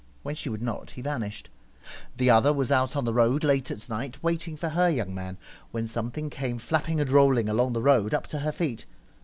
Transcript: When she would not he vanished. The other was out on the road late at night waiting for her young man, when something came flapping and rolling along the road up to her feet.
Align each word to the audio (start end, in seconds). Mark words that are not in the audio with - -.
When 0.23 0.33
she 0.33 0.49
would 0.49 0.63
not 0.63 0.89
he 0.89 1.03
vanished. 1.03 1.51
The 2.17 2.31
other 2.31 2.51
was 2.51 2.71
out 2.71 2.95
on 2.95 3.05
the 3.05 3.13
road 3.13 3.43
late 3.43 3.69
at 3.69 3.87
night 3.87 4.23
waiting 4.23 4.57
for 4.57 4.69
her 4.69 4.89
young 4.89 5.13
man, 5.13 5.37
when 5.69 5.85
something 5.85 6.31
came 6.31 6.57
flapping 6.57 6.99
and 6.99 7.11
rolling 7.11 7.47
along 7.47 7.73
the 7.73 7.83
road 7.83 8.11
up 8.11 8.25
to 8.33 8.39
her 8.39 8.51
feet. 8.51 8.85